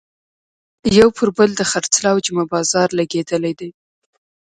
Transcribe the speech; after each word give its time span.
یو 0.99 1.09
پر 1.17 1.29
بل 1.37 1.49
د 1.57 1.61
خرڅلاو 1.71 2.23
جمعه 2.25 2.45
بازار 2.53 2.87
لګېدلی 2.99 3.53
دی. 3.59 3.69